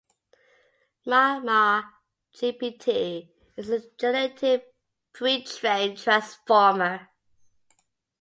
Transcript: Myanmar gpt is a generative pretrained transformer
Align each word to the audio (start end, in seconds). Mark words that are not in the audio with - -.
Myanmar 1.05 1.83
gpt 2.33 3.29
is 3.55 3.69
a 3.69 3.83
generative 3.99 4.63
pretrained 5.13 5.99
transformer 6.01 7.09